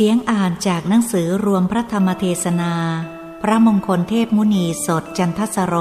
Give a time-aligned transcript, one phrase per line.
[0.00, 2.74] เสียงอ่านจากหนังสือรวมพระธรรมเทศนา
[3.42, 5.74] พระมงคลเทพมุนีสดจันทสโร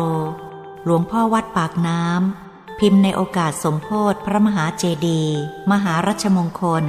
[0.86, 5.38] หลวงพ่อวัดปากน้ำ พิมพ์ในโอกาสสมโพธิพระมหาเจดีย์
[5.72, 6.84] มหารัชมงคล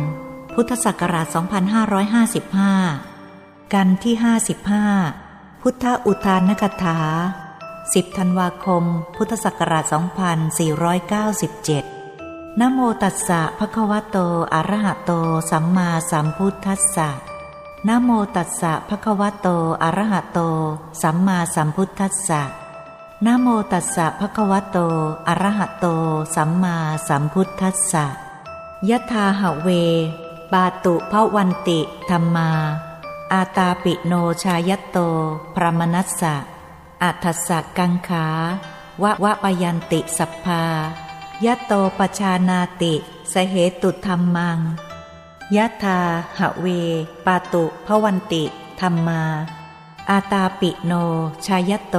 [0.55, 1.27] พุทธศักราช
[2.95, 4.15] 2555 กันที่
[4.89, 6.99] 55 พุทธอุทานกถา
[7.61, 8.85] 10 ธันวาคม
[9.17, 11.98] พุทธศักราช 2497
[12.61, 14.19] นโมตัสสะภะคะวะโต
[14.55, 15.13] อะระหะโต
[15.51, 17.09] สัมมาสัมพุทธัสสะ
[17.89, 19.49] นโมตัสสะภะคะวะโต
[19.83, 20.41] อะระหะโต
[21.03, 22.43] สัมมาสัมพุทธัสสะ
[23.27, 24.79] นโมตัสสะภะคะวะโต
[25.29, 25.87] อะระหะโต
[26.35, 26.77] สัมมา
[27.09, 28.07] สัมพุทธัสสะ
[28.89, 29.69] ยะธาหะเว
[30.53, 32.51] บาตุภวันติธรรมา
[33.33, 34.99] อาตาปิโนชายโต
[35.55, 36.35] พระมนัสสะ
[37.03, 38.27] อัทสะกังขา
[39.03, 40.65] วะวะปยันติสัพพา
[41.47, 42.95] ยะโตปชานาติ
[43.33, 44.59] สเหตุธรรมัง
[45.57, 46.01] ยะธา
[46.39, 46.67] หะเว
[47.27, 48.45] ปาตุพวันติ
[48.81, 49.23] ธรรมา
[50.11, 50.93] อาตาปิโน
[51.47, 51.97] ชายโต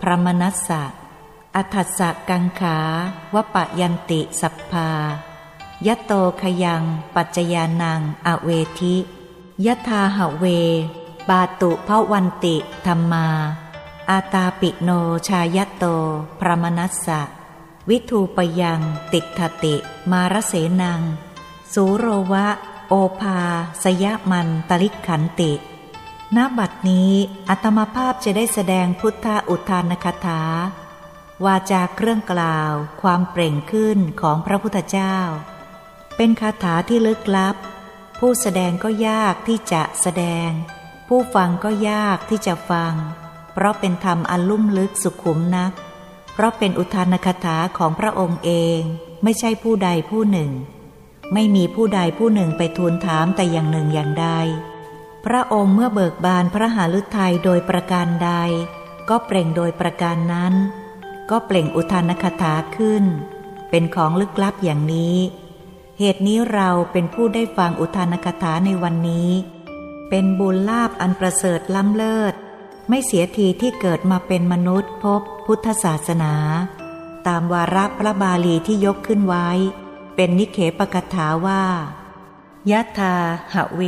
[0.00, 0.82] พระมนัสสะ
[1.54, 2.78] อัฏสะกังขา
[3.34, 4.90] วปะยันติสัพพา
[5.86, 6.82] ยะโตขยัง
[7.14, 8.50] ปัจจยานัง อเว
[8.80, 8.96] ทิ
[9.66, 10.44] ยะธาหะเว
[11.28, 12.56] ปาตุพวันติ
[12.86, 13.26] ธรรมา
[14.10, 14.90] อาตาปิโน
[15.28, 15.84] ชายโต
[16.40, 17.20] พระมนัสสะ
[17.90, 18.80] วิทูปยัง
[19.12, 19.74] ติทติ
[20.10, 21.00] มารเสนัง
[21.72, 22.46] สูโรวะ
[22.88, 23.40] โอภา
[23.82, 25.52] สยมันตลิกขันติ
[26.36, 27.12] ณบัดนี้
[27.48, 30.42] อัตมภาพจะได้แสดงพุทธอุทานคถา
[31.44, 35.16] วาจาเครื่องกล่าว ความเปล่งขึ้นของพระพุทธเจ้า
[36.16, 37.56] เป็นคาถาที่ลึกลับ
[38.18, 40.50] ผู้แสดงก็ยากที่จะแสดง
[41.08, 42.94] ผู้ฟังก็ยากที่จะฟัง
[43.52, 45.72] เพราะเป็นธรรมอันลุ่มลึกสุขุมนัก
[46.36, 48.80] เพราะเป็นอุทานคถาของพระองค์เอง
[49.22, 50.50] ไม่ใช่ผู้ใดผู้หนึ่ง
[51.34, 54.28] ไม่มีผู้ใดผู้หนึ่งไปทูลถามแต่อย่างหนึ่งอย่างใด
[55.26, 58.32] พระองค์เมื่อเบิกบานพระหฤทัยโดยประการใด
[59.08, 60.54] ก็เปล่งโดยประการนั้น
[61.30, 63.04] ก็เปล่งอุทานคถาขึ้น
[63.70, 65.16] เป็นของลึกลับอย่างนี้
[65.98, 69.30] เหตุนี้เราเป็นผู้ได้ฟังอุทานคถาในวันนี้
[70.08, 72.34] เป็นบุญลาบอันประเสริฐล้ำเลิศ
[72.88, 76.34] ไม่เสียทีที่เกิดมาเป็นมนุษย์พบ พุทธศาสนา
[77.26, 79.48] ตามวาระพระบาลีที่ยกขึ้นไว้
[80.14, 81.64] เป็นนิเคปกถาว่า
[82.70, 83.14] ยะธา
[83.54, 83.80] หะเว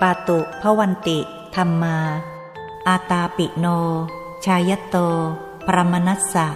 [0.00, 1.18] ปาตุพวันติ
[1.54, 1.98] ธรรมา
[2.88, 3.66] อาตาปิโน
[4.44, 4.96] ชายโต
[5.66, 6.48] ปรมนัสสะ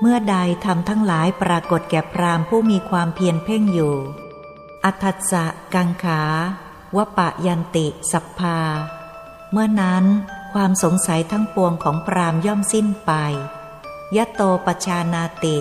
[0.00, 3.94] เมื่อใดทำทั้งหลายปรากฏแก่พรามผู้มีความเพียรเพ่งอยู่
[4.84, 5.44] อัตสะ
[5.74, 6.22] กังขา
[6.96, 8.58] วปะยันติสัพพา
[9.52, 10.04] เมื่อนั้น
[10.52, 13.12] ความสงสัยทั้งปวงของพรามย่อมสิ้นไป
[14.16, 15.56] ยะโตปชานาติ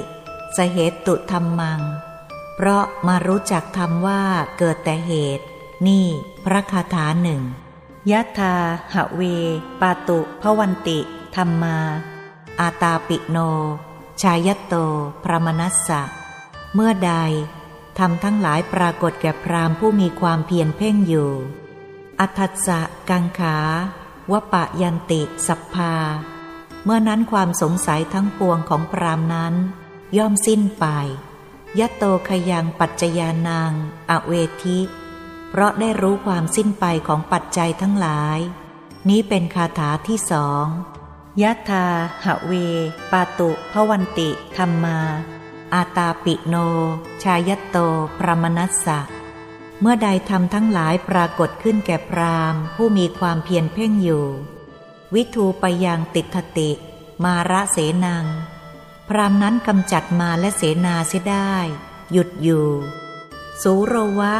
[0.55, 0.77] สเห
[1.07, 1.81] ตุธรรมัง
[2.55, 4.21] เพราะมารู้จักธรรมว่า
[4.57, 5.45] เกิดแต่เหตุ
[5.87, 6.05] นี่
[6.45, 7.41] พระคาถาหนึ่ง
[8.11, 8.55] ยะธา
[8.93, 9.21] หะเว
[9.81, 10.99] ปาตุพวันติ
[11.35, 11.77] ธรรมา
[12.59, 13.37] อาตาปิโน
[14.21, 14.75] ชายโต
[15.23, 16.01] พระมนัสสะ
[16.73, 17.13] เมื่อใด
[17.97, 21.31] ทำทั้งหลายปรากฏแก่พรามผู้มีความเพียรเพ่งอยู่
[22.19, 23.57] อัตสะกังขา
[24.31, 25.93] วปะยันติ สัพพา
[26.83, 29.53] เมื่อนั้นความสงสัยทั้งปวงของพรามนั้น
[30.17, 30.85] ย่อมสิ้นไป
[31.79, 33.71] ยะโตขยังปัจจยานาง
[34.09, 34.33] อเว
[34.63, 34.79] ทิ
[35.49, 38.39] เพราะได้รู้ความสิ้นไปของปัจจัยทั้งหลาย
[39.09, 40.65] นี้เป็นคาถาที่สอง
[41.41, 41.85] ยะธา
[42.25, 42.53] หะเว
[43.11, 44.99] ปาตุพวันติ ธรรมา
[45.73, 46.55] อาตาปิโน
[47.23, 47.77] ชายโต
[48.17, 48.99] พระมนัสสะ
[49.81, 54.27] เมื่อใดทำทั้งหลายปรากฏขึ้นแก่พรามผู้มีความเพียรเพ่งอยู่
[55.13, 56.69] วิทูไปยังติทติ
[57.23, 58.25] มาระเสนัง
[59.09, 61.53] พรามนั้นกำจัดมาและเสนาเสียได้
[62.11, 62.67] หยุดอยู่
[63.61, 64.35] สูโรวะ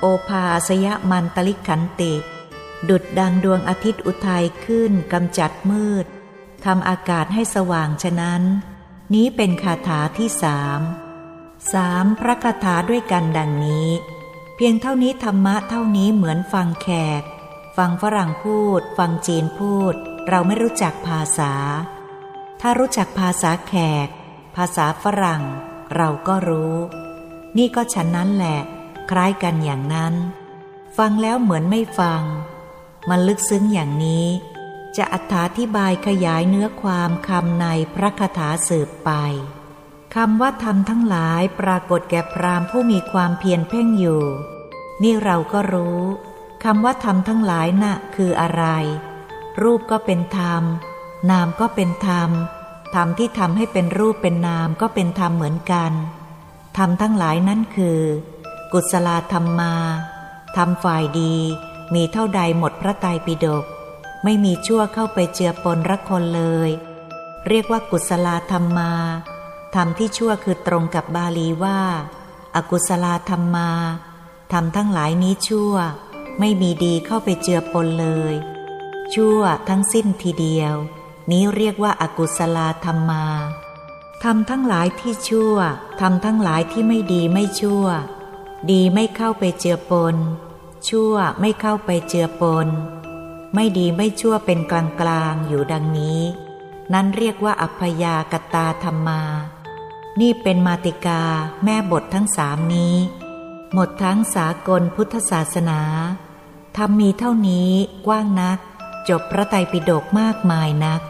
[0.00, 2.14] โอภาสยมันตลิขันติ
[2.88, 6.06] ดุดดังดวงอาทิตย์อุทัยขึ้นกำจัดมืด
[6.64, 8.42] ทำอากาศให้สว่างฉะนั้น
[9.14, 10.80] นี้เป็นคาถาที่สาม
[11.72, 13.88] สามพระคาถาด้วยกันดังนี้
[14.56, 16.88] เพียงเท่านี้ธรรมะเท่านี้เหมือนฟังแข
[17.20, 17.22] ก
[17.76, 19.94] ฟังฝรั่งพูด ฟังจีนพูด
[20.28, 21.52] เราไม่รู้จักภาษา
[22.60, 23.74] ถ้ารู้จักภาษาแข
[24.06, 24.08] ก
[24.56, 25.42] ภาษาฝรั่ง
[25.96, 26.76] เราก็รู้
[27.56, 28.60] นี่ก็ฉันนั้นแหละ
[29.10, 30.14] คล้ายกันอย่างนั้น
[30.96, 32.22] ฟังแล้วเหมือนไม่ฟัง
[33.08, 34.26] มันลึกซึ้งอย่างนี้
[34.96, 35.16] จะอ
[35.58, 39.10] ธิบายขยายเนื้อความคำในพระคาถาสืบไป
[40.14, 44.22] คำว่าธรรมทั้งหลายปรากฏแก่พรามผู้มีความเพียรเพ่งอยู่
[45.02, 46.00] นี่เราก็รู้
[46.64, 48.64] คำว่าธรรมทั้งหลายนะ่ะคืออะไร
[49.62, 50.62] รูปก็เป็นธรรม
[51.30, 52.30] นามก็เป็นธรรม
[52.94, 55.92] ธรรมที่ทำให้เป็นรูปเป็นนามก็เป็นธรรมเหมือนกัน
[56.76, 58.00] ธรรมทั้งหลายนั่นคือ
[58.72, 59.74] กุศลธรรมมา
[60.56, 61.34] ธรรมฝ่ายดี
[61.94, 63.64] มีเท่าใดหมดพระไตรปิฎก
[64.24, 66.70] ไม่มีชั่วเข้าไปเจือปนรักคนเลย
[67.48, 68.92] เรียกว่ากุศลธรรมมา
[69.74, 71.80] ธรรมที่ชั่วคือตรงกับบาลีว่า
[72.56, 73.70] อากุศลธรรมมา
[74.52, 75.74] ธรรมทั้งหลายนี้ชั่ว
[76.40, 78.34] ไม่มีดีเข้าไปเจือปนเลย
[79.14, 80.74] ชั่วทั้งสิ้นทีเดียว
[81.30, 83.24] นี้เรียกว่าอากุศลธรรมมา
[84.22, 85.56] ทำทั้งหลายที่ชั่ว
[86.00, 87.86] ทำทั้งหลายที่ไม่ดีไม่ชั่ว
[88.70, 90.16] ดีไม่เข้าไปเจือปน
[90.88, 92.68] ชั่วไม่เข้าไปเจือปน
[93.54, 96.20] ไม่ดีไม่ชั่วเป็นกลางกลางอยู่ดังนี้
[96.92, 99.22] นั้นเรียกว่าอัพยากตาธรรมา
[100.20, 101.22] นี่เป็นมาติกา
[101.64, 102.94] แม่บททั้งสามนี้
[103.72, 105.80] หมดทั้งสากลพุทธศาสนา
[106.76, 107.70] ทำมีเท่านี้
[108.06, 108.58] กว้างนัก
[109.08, 111.00] จบพระไตรปิฎกมากมายนัก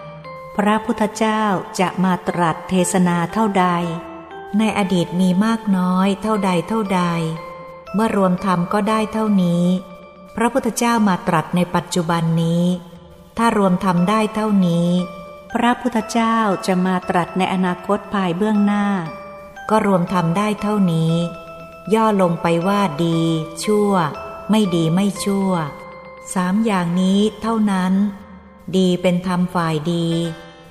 [0.56, 1.42] พระพุทธเจ้า
[1.80, 3.66] จะมาตรัสเทศนาเท่าใด
[4.58, 7.02] ในอดีตมีมากน้อยเท่าใดเท่าใด
[7.94, 9.64] เมื่อรวมธรรมก็ได้เท่านี้
[10.36, 12.64] พระพุทธเจ้ามาตรัสในปัจจุบันนี้
[13.38, 14.88] ถ้ารวมธรรมได้เท่านี้
[15.52, 18.86] พระพุทธเจ้าจะมาตรัสในอนาคตภายเบื้องหน้า
[19.70, 21.14] ก็รวมธรรมได้เท่านี้
[21.94, 23.20] ย่อลงไปว่าดี
[23.64, 23.92] ชั่ว
[24.50, 25.52] ไม่ดีไม่ชั่ว
[26.34, 27.92] สามอย่างนี้เท่านั้น
[28.76, 30.08] ดีเป็นธรรมฝ่ายดี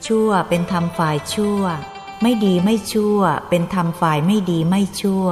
[0.05, 1.61] ชั่วเป็นธรรมฝ่ายชั่ว
[2.21, 3.19] ไม่ดีไม่ชั่ว
[3.49, 5.27] เป็นธรรมฝ่ายไม่ดีไม่ชั่ว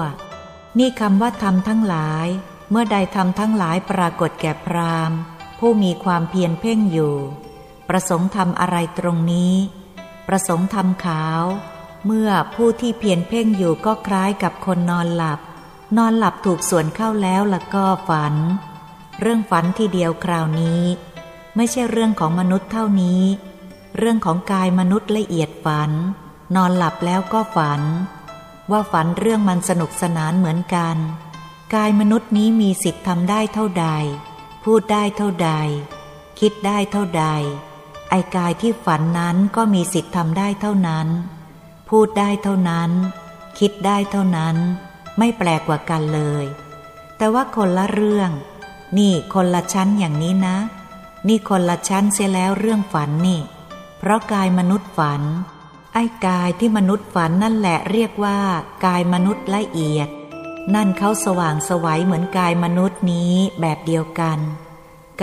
[0.79, 2.27] นี่คำว่าธรรมทั้งหลาย
[2.69, 5.11] เมื่อใดธรรมทั้งหลายปรากฏแก่พราม
[5.59, 7.15] ผู้มีความเพียรเพ่งอยู่
[7.89, 9.53] ประสงค์ทำอะไรตรงนี้
[10.27, 11.41] ประสงค์ทำขาว
[12.05, 15.39] เมื่อผู้ที่เพียรเพ่งอยู่ก็คล้ายกับคนนอนหลับ
[15.97, 18.35] นอนหลับถูกส่วนเข้าแล้วละก็ฝัน
[19.19, 20.81] เรื่องฝันทีเดียวคราวนี้
[21.55, 23.23] ไม่ใช่เรื่องของมนุษย์เท่านี้
[23.97, 25.91] เรื่องของกายมนุษย์ละเอียดฝัน
[26.55, 27.81] นอนหลับแล้วก็ฝัน
[28.71, 30.97] ว่าฝันเรื่องมันสนุกสนานเหมือนกัน
[31.75, 33.87] กายมนุษย์นี้มีสิทธิ์ทำได้เท่าใด
[34.63, 35.51] พูดได้เท่าใด
[36.39, 37.25] คิดได้เท่าใด
[38.09, 41.07] ไอ้กายที่ฝันนั้นก็มีสิทธิ์ทำได้เท่านั้น
[41.89, 42.91] พูดได้เท่านั้น
[43.59, 44.55] คิดได้เท่านั้น
[45.17, 46.45] ไม่แปลกกว่ากันเลย
[47.17, 48.29] แต่ว่าคนละเรื่อง
[48.97, 50.57] นี่คนละชั้นอย่างนี้นะ
[51.27, 53.39] นี่คนละชั้นเสียแล้วเรื่องฝันนี่
[53.99, 55.21] เพราะกายมนุษย์ฝัน
[55.93, 58.39] ไอ้กายที่มนุษย์ฝันนั่นแหละเรียกว่า
[58.85, 60.09] กายมนุษย์ละเอียด
[60.75, 64.39] นั่นเขาสว่างสวัยเหมือนกายมนุษย์นี้แบบเดียวกัน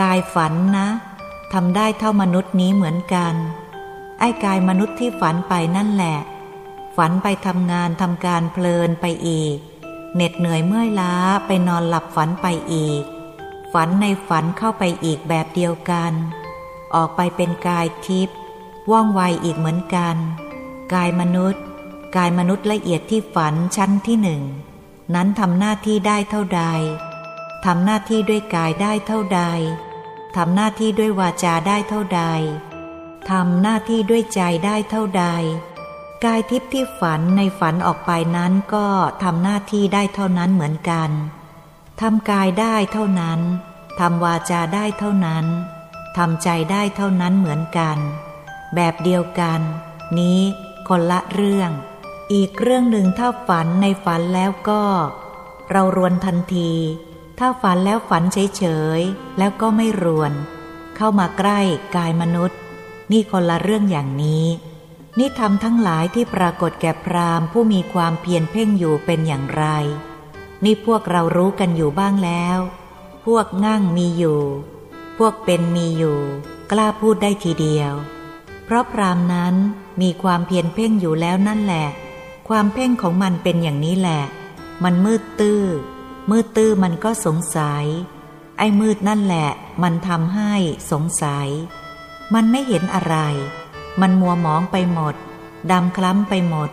[0.00, 0.88] กายฝันนะ
[1.52, 3.34] ทำได้เท่ามนุษย์นี้เหมือนกัน
[4.20, 6.18] ไอ้กายมนุษย์ที่ฝันไปนั่นแหละ
[6.96, 9.56] ฝันไปทำงานทำการเพลินไปอีก
[10.14, 11.14] เหน็ดเหนื่อยเมื่อยล้า
[11.46, 13.04] ไปนอนหลับฝันไปอีก
[13.72, 16.12] ฝันในฝันเข้าไปอีกแบบเดียวกัน
[16.94, 18.36] ออกไปเป็นกายทิพย์
[18.90, 20.16] ว่องไวอีกเหมือนกัน
[20.94, 21.62] กายมนุษย์
[22.16, 24.42] กายมนุษย์ละเอียดที่ฝันชั้นที่หนึ่ง
[25.14, 26.64] นั้นทำหน้าที่ได้เท่าใด
[27.64, 29.42] ทำหน้าที่ด้วยกายได้เท่าใด
[30.36, 32.22] ทำหน้าที่ด้วยวาจาได้เท่าใด
[33.30, 35.26] ทำหน้าที่ด้วยใจได้เท่าใด
[36.24, 38.86] กายทิพย์ที่ฝันในฝันออกไปนั้นก็
[39.22, 41.10] ทำหน้าที่ได้เท่านั้นเหมือนกัน
[42.04, 43.40] ทำกายได้เท่านั้น
[44.00, 45.46] ทำวาจาได้เท่านั้น
[46.16, 47.98] ทำใจได้เท่านั้นเหมือนกัน
[48.74, 49.60] แบบเดียวกัน
[50.18, 50.40] นี้
[50.88, 51.70] คนละเรื่อง
[52.32, 54.82] อีกเรื่องหนึ่งถ้าฝันในฝันแล้วก็
[55.70, 56.72] เรารวนทันที
[57.38, 58.64] ถ้าฝันแล้วฝันเฉ
[58.98, 60.32] ยๆ แล้วก็ไม่รวน
[60.96, 61.60] เข้ามาใกล้
[61.96, 62.58] กายมนุษย์
[63.10, 64.46] นี่คนละเรื่องอย่างนี้
[65.18, 69.64] นี่ทำทั้งหลายที่ปรากฏแก่พรามผู้มีความเพียรเพ่งอยู่เป็นอย่างไร
[70.64, 72.58] นี่พวกเรารู้กันอยู่บ้างแล้ว
[73.26, 74.40] พวกง่งมีอยู่
[75.18, 76.18] พวกเป็นมีอยู่
[76.70, 77.92] กล้าพูดได้ทีเดียว
[78.64, 79.54] เพราะพรามนั้น
[80.00, 81.86] มีความเพียรเพ่งอยู่แล้วนั่นแหละ
[82.48, 84.22] ความเพ่งของมันเป็นอย่างนี้แหละ
[84.84, 85.62] มันมืดตื้อ
[86.30, 87.84] มืดตื้อมันก็สงสัย
[88.58, 89.48] ไอ้มืดนั่นแหละ
[89.82, 90.52] มันทำให้
[90.90, 91.48] สงสัย
[92.34, 93.16] มันไม่เห็นอะไร
[94.00, 95.14] มันมัวหมองไปหมด
[95.70, 96.70] ดำคล้ำไปหมด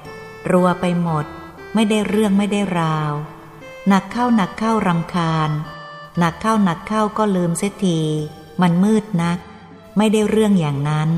[0.51, 1.25] รัวไปหมด
[1.73, 3.13] ไม่ได้เรื่องไม่ได้ราว
[3.89, 5.49] หนักเข้าหนักเข้ารำคาญ
[6.19, 7.99] หนักเข้าหนักเข้าก็ลืมเสียที
[8.61, 9.37] มันมืดนัก
[9.97, 11.09] ไม่ได้เรื่องอย่างนั้น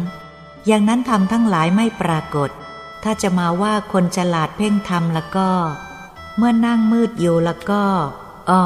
[0.68, 2.50] อย่างนั้นทำทั้งหลายไม่ปรากฏ
[3.04, 5.50] ถ้าจะมาว่าคนฉลาดเพ่งทำแล้วก็
[6.38, 7.84] เมื่อนั่งมืดอยู่แล้วก็
[8.50, 8.64] อ๋อ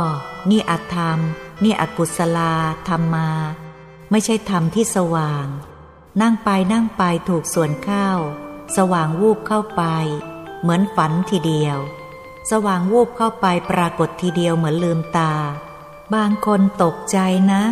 [0.49, 1.19] นี่อธรรม
[1.63, 2.53] นี่อกุศลา
[2.87, 3.29] ธรรมมา
[4.11, 5.47] ไม่ใช่ธรรมที่สว่าง
[6.21, 8.09] นั่งไปนั่งไปถูกส่วนเข้า
[8.77, 9.83] สว่างวูบเข้าไป
[10.61, 11.77] เหมือนฝันทีเดียว
[12.51, 15.33] สว่างวูบเข้าไปปรากฏทีเดียวเหมือนลืมตา
[16.13, 17.17] บางคนตกใจ
[17.51, 17.63] นะ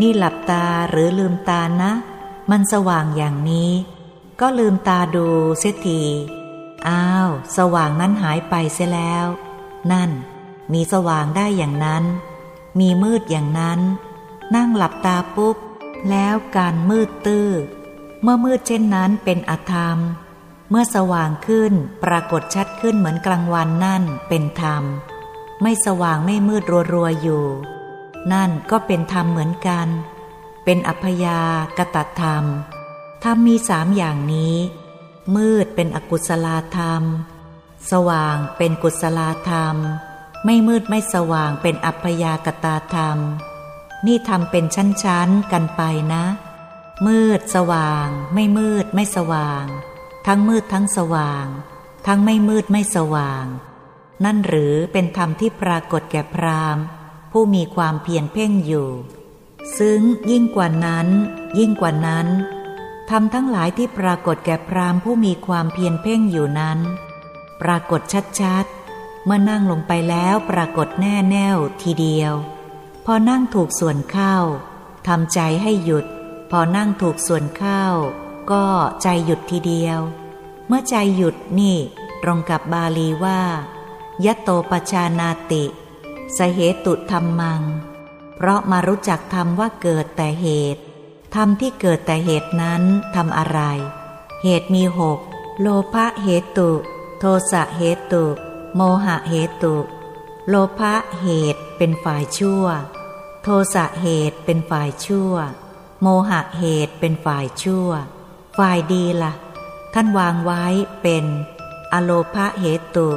[0.00, 1.92] นี่หลับตาหรือลืมตานะ
[2.50, 3.70] มันสว่างอย่างนี้
[4.40, 5.26] ก็ลืมตาดู
[5.58, 6.02] เสียที
[6.88, 9.26] อ้าว สว่างนั้นหายไปเสียแล้ว
[9.92, 10.10] นั่น
[10.72, 12.04] มีสว่างได้อย่างนั้น
[12.80, 13.80] มีมืดอย่างนั้น
[14.54, 15.56] นั่งหลับตาปุ๊บ
[16.10, 17.48] แล้วการมืดตื้อ
[18.22, 19.98] เมื่อมืดเช่นนั้นเป็นอธรรม
[20.70, 21.72] เมื่อสว่างขึ้น
[22.04, 24.82] ปรากฏชัดขึ้นเหมือนกลางวันนั่นเป็นธรรม
[25.62, 27.44] ไม่สว่างไม่มืดรัวๆอยู่
[28.32, 29.88] นั่นก็เป็นธรรมเหมือนกัน
[30.64, 31.40] เป็นอัพยา
[31.78, 32.44] กตธรรม
[33.24, 34.56] ธรรมมีสามอย่างนี้
[35.36, 36.46] มืดเป็นอกุศล
[36.76, 37.02] ธรรม
[37.90, 39.20] สว่างเป็นกุศล
[39.50, 39.76] ธรรม
[40.44, 43.18] ไม่มืดไม่สว่างเป็นอัพยากตาธรรม
[44.06, 45.82] นี่ทำเป็นชั้นๆกันไป
[46.14, 46.24] นะ
[47.06, 49.64] มืดสว่าง ไม่มืดไม่สว่าง
[50.26, 51.46] ทั้งมืดทั้งสว่าง
[52.06, 53.44] ทั้งไม่มืดไม่สว่าง
[54.24, 56.78] นั่นหรือเป็นธรรมที่ปรากฏแก่พราม
[57.32, 58.88] ผู้มีความเพียรเพ่งอยู่
[59.78, 61.08] ซึ่งยิ่งกว่านั้น
[61.58, 62.26] ยิ่งกว่านั้น
[63.10, 66.78] ธรรมทั้งหลายที่ปรากฏแก่พรามผู้มีความเพียรเพ่งอยู่นั้น
[67.62, 68.00] ปรากฏ
[68.40, 72.32] ชัดๆ เมื่อนั่งลงไปแล้วปรากฏแน่แน่วทีเดียว
[73.06, 74.36] พอนั่งถูกส่วนเข้า
[75.06, 76.06] ทำใจให้หยุด
[76.50, 77.84] พอนั่งถูกส่วนเข้า
[78.50, 78.64] ก็
[79.02, 80.00] ใจหยุดทีเดียว
[80.66, 81.76] เมื่อใจหยุดนี่
[82.22, 83.40] ตรงกับบาลีว่า
[84.24, 85.64] ยะโตปชานาติ
[86.36, 87.62] สเหตุธรรมัง
[88.36, 90.82] เพราะมารู้จักธรรมว่าเกิดแต่เหตุ
[91.34, 92.82] ธรรมที่เกิดแต่เหตุนั้น
[93.14, 93.60] ทำอะไร
[94.42, 95.18] เหตุมีหก
[95.60, 96.70] โลภะเหตุ
[97.18, 98.24] โทสะเหตุ
[98.76, 99.76] โมหะเหตุ
[100.48, 102.64] โลภะเหตุเป็นฝ่ายชั่ว
[103.42, 105.34] โทสะเหตุเป็นฝ่ายชั่ว
[106.02, 107.90] โมหะเหตุเป็นฝ่ายชั่ว
[108.56, 109.32] ฝ่ายดีละ่ะ
[109.94, 110.64] ท่านวางไว้
[111.02, 111.24] เป็น
[111.92, 113.08] อโลภะเหตุ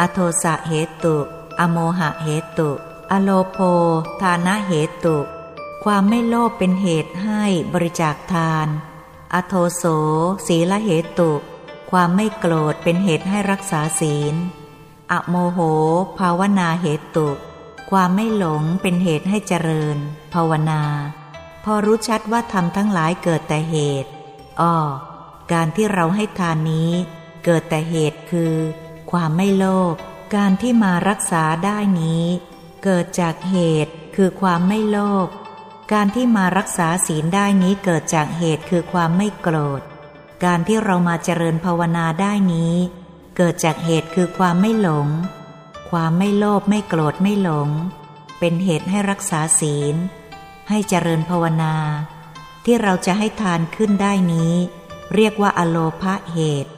[0.00, 0.72] อโทสะเห
[1.04, 1.16] ตุ
[1.60, 2.70] อโมหะเหตุ
[3.10, 3.58] อโลโภ
[4.20, 4.72] ทานะเห
[5.04, 5.18] ตุ
[5.84, 8.66] ความไม่โลภเป็นเหตุให้บริจาคทาน
[9.34, 9.84] อโทโส
[10.46, 11.32] ศีละเหตุ
[11.90, 14.34] ความไม่โกรธเป็นเหตุให้รักษาศีล
[15.12, 15.58] อโมโห
[16.18, 17.30] ภาวนาเหตุ
[17.90, 19.96] ความไม่หลงเป็นเหตุให้เจริญ
[20.34, 20.82] ภาวนา
[21.64, 24.10] พอรู้ชัดว่าทำทั้งหลายเกิดแต่เหตุ
[24.60, 24.76] อ้อ
[25.52, 26.90] การที่เราให้ทานนี้
[27.44, 28.54] เกิดแต่เหตุคือ
[29.10, 29.94] ความไม่โลภ
[30.36, 32.24] การที่มารักษาได้นี้
[32.84, 35.28] เกิดจากเหตุคือความไม่โลภ
[35.92, 39.80] การที่มารักษาศีลได้นี้เกิดจากเหตุคือความไม่โกรธ
[40.44, 42.74] การที่เรามาเจริญภาวนาได้นี้
[43.36, 45.08] เกิดจากเหตุคือความไม่หลง
[45.90, 47.68] ความไม่โลภไม่โกรธไม่หลง
[48.38, 49.94] เป็นเหตุให้รักษาศีล
[50.68, 51.74] ให้เจริญภาวนา
[52.64, 54.54] ที่เราจะให้ทานขึ้นได้นี้
[55.14, 56.72] เรียกว่าอโลภะเหตุ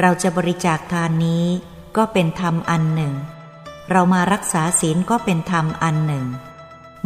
[0.00, 1.44] เราจะบริจาคทานนี้
[1.96, 3.14] ก็เป็นธรรมอันหนึ่ง
[3.90, 6.26] เรามารักษาศีลก็เป็นธรรมอันหนึ่ง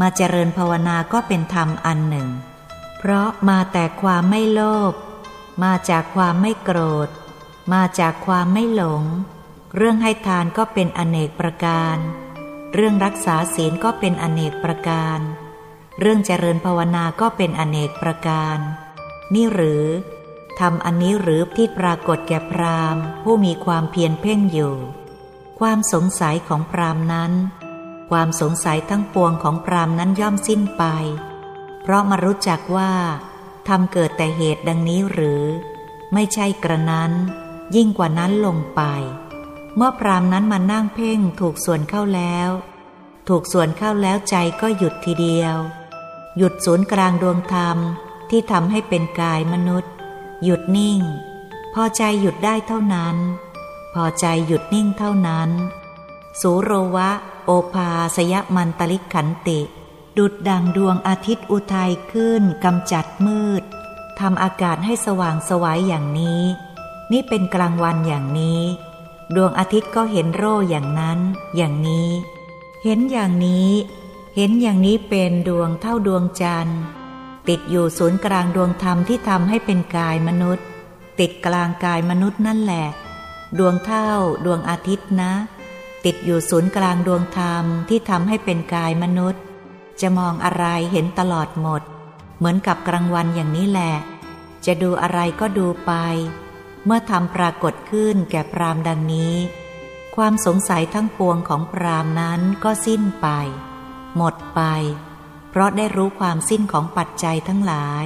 [0.00, 2.28] มาเจริญภาวนาก็เป็นธรรมอันหนึ่ง
[2.98, 4.60] เพราะมาแต่ความไม่โล
[4.90, 4.92] ภ
[5.64, 7.08] มาจากความไม่โกรธ
[7.72, 9.02] มาจากความไม่หลง
[9.76, 11.96] เรื่องให้ทานก็เป็นอเนกประการ
[12.74, 15.20] เรื่องรักษาศีลก็เป็นอเนกประการ
[16.00, 18.58] เรื่องเจริญภาวนาก็เป็นอเนกประการ
[19.34, 19.84] นี่หรือ
[20.60, 24.74] ทำอันนี้หรือที่ปรากฏแก่พรามผู้มีความเพียรเพ่งอยู่
[25.60, 27.32] ความสงสัยของพรามนั้น
[28.10, 30.84] ความสงสัยทั้งปวงของพรามนั้นย่อมสิ้นไป
[31.82, 32.92] เพราะมารู้จักว่า
[33.68, 35.44] ทำเกิดแต่เหตุดังนี้หรือ
[36.14, 37.12] ไม่ใช่กระนั้น
[37.76, 38.82] ยิ่งกว่านั้นลงไป
[39.76, 42.50] เมื่อพรามนั้นมานั่งเพ่งถูกส่วนเข้าแล้ว
[43.28, 45.56] ถูกส่วนเข้าแล้วใจก็หยุดทีเดียว
[46.36, 47.78] หยุดศูนย์กลางดวงธรรม
[48.30, 49.92] ที่ทำให้เป็นกายมนุษย์
[50.44, 51.00] หยุดนิ่ง
[51.74, 53.16] พอใจหยุดได้เท่านั้น
[53.94, 55.50] พอใจหยุดนิ่งเท่านั้น
[56.40, 57.10] สูโรวะ
[57.44, 59.60] โอภาสยมันตลิกขันติ
[60.18, 63.62] ดุดดังดวงอาทิตย์อุทัยขึ้นกำจัดมืด
[64.20, 66.42] ทำอากาศให้สว่างสวายอย่างนี้
[67.12, 68.60] นี่เป็นกลางวันอย่างนี้
[69.34, 71.18] ดวงอาทิตย์ก็เห็นโร่อย่างนั้น
[71.56, 72.08] อย่างนี้
[72.84, 73.70] เห็นอย่างนี้
[74.36, 76.80] เห็นอย่างนี้เป็นดวงเท่าดวงจันทร์
[77.48, 80.66] ติดอยู่ศูนย์กลางดวงธรรมที่ทำให้เป็นกายมนุษย์
[81.20, 82.86] ติดกลางกายมนุษย์นั่นแหละ
[83.58, 84.10] ดวงเท่า
[84.44, 85.32] ดวงอาทิตย์นะ
[86.04, 89.42] ติดอยู่ศูนย์กลางดวงธรรมที่ทำให้เป็นกายมนุษย์
[90.00, 91.82] จะมองอะไรเห็นตลอดหมด
[92.38, 93.92] เหมือนกับกลางวันอย่างนี้แหละ
[94.66, 95.92] จะดูอะไรก็ดูไป
[96.84, 99.34] เมื่อทำปรากฏขึ้นแก่พรามดังนี้
[100.16, 103.28] ความสงสัยทั้งปวงของพรามนั้นก็สิ้นไป
[104.16, 104.60] หมดไป
[105.50, 108.04] เพราะได้รู้ความสิ้นของปัจจัยทั้งหลาย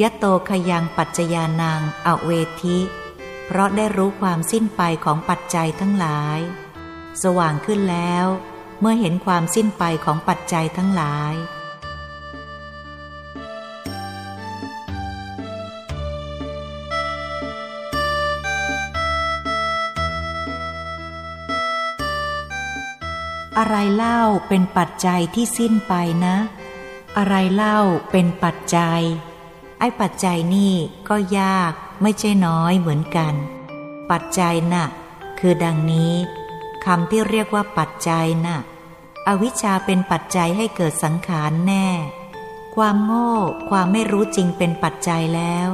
[0.00, 2.30] ยะโตขยังปัจจยานางอเว
[2.62, 2.78] ทิ
[3.46, 6.38] เพราะได้รู้ความสิ้นไปของปัจจัยทั้งหลาย
[7.22, 8.26] สว่างขึ้นแล้ว
[8.80, 11.32] เมื่อเห็นความสิ้นไปของปัจจัยทั้งหลาย
[23.58, 25.94] อะไรเล่าเป็นปัจจัยที่สิ้นไป
[26.26, 26.36] นะ
[27.16, 27.78] อะไรเล่า
[28.10, 29.02] เป็นปัจจัย
[29.78, 30.74] ไอ้ปัจจัยนี่
[31.08, 31.72] ก็ยาก
[32.02, 33.34] ไม่ใช่น้อยเหมือนกัน
[34.10, 34.86] ปัจจัยนะ่ะ
[35.38, 36.14] คือดังนี้
[36.84, 38.58] คำที่เรียกว่าปัจจัยนะ่ะ
[39.26, 41.86] อวิชชาเป็นปัจจัยให้เกิดสังขารแน่
[42.76, 43.32] ความโง่
[43.70, 45.68] ความไม่รู้จริงเป็นปัจจัยแล้ว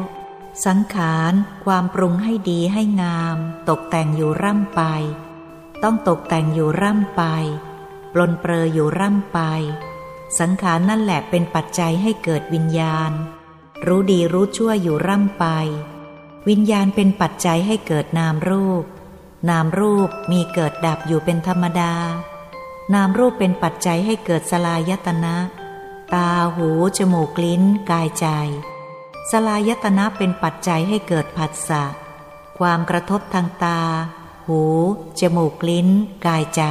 [0.66, 1.32] สังขาร
[1.64, 3.36] ความปรุงให้ดีให้งาม
[3.68, 4.82] ตกแต่งอยู่ร่ำไป
[5.82, 7.22] ต้องตกแต่งอยู่ร่ำไป
[8.14, 9.38] ปลนเปลออยู่ร่ำไป
[10.38, 13.12] สังขารนั่นแหละเป็นปัจจัยให้เกิดวิญญาณ
[13.86, 15.44] รู้ดีรู้ชั่วอยู่ร่ำไป
[16.48, 18.84] วิญญาณเป็นปัจจัยให้เกิดนามรูป
[19.50, 21.94] นามรูปมีเกิดดับอยู่เป็นธรรมดา
[22.94, 25.36] นามรูปเป็นปัจจัยให้เกิดสลายตนะ
[26.14, 26.68] ตาหู
[26.98, 28.26] จมูกลิ้น กายใจ
[29.30, 31.84] สลายตนะเป็นปัจจัยให้เกิดผัสสะ
[32.58, 33.80] ความกระทบทางตา
[34.46, 34.62] หู
[35.20, 35.88] จมูกลิ้น
[36.26, 36.62] กายใจ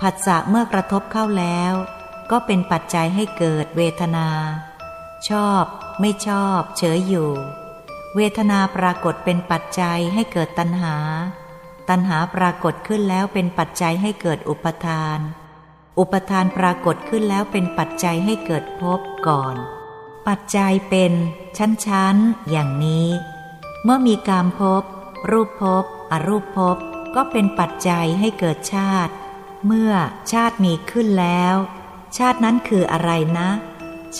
[0.00, 1.72] ผัสสะเมื่อกระทบเข้าแล้ว
[2.30, 4.28] ก็เป็นปัจจัยให้เกิดเวทนา
[5.28, 5.64] ชอบ
[6.00, 7.30] ไม่ชอบ เฉยอยู่
[8.16, 10.96] เวทนาปรากฏเป็นปัจจัยให้เกิดตัณหา
[11.88, 15.18] ตัณหาปรากฏขึ้นแล้วเป็นปัจจัยให้เกิดอุปทาน
[15.98, 19.56] อุปทานปรากฏขึ้นแล้วเป็นปัจจัยให้เกิดภพก่อน
[20.28, 21.12] ปัจจัยเป็น
[21.58, 23.08] ชั้นๆอย่างนี้
[23.84, 24.82] เมื่อมีการภพ
[25.30, 26.76] รูปภพอรูปภพ
[27.14, 29.14] ก็เป็นปัจจัยให้เกิดชาติ
[29.66, 29.92] เมื่อ
[30.32, 31.54] ชาติมีขึ้นแล้ว
[32.18, 33.48] ชาตินั้นคืออะไรนะ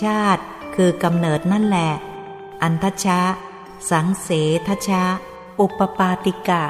[0.02, 0.42] ชาติ
[0.75, 1.92] คือกำเนิดนั่นแหละ
[2.62, 3.21] อันทชะ
[3.90, 4.28] สังเส
[4.68, 5.04] ทชะ
[5.61, 6.64] อุปปาติกะ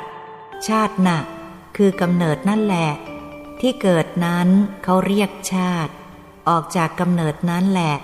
[0.69, 1.19] ชาติน่ะ
[1.77, 2.91] คือกำเนิดนั่นแหละ
[3.61, 4.49] ที่เกิดนั้น
[4.85, 5.93] เขาเรียกชาติ
[6.49, 7.95] ออกจากกำเนิดนั้นแหละ